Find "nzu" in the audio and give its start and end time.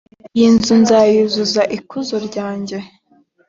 0.55-0.73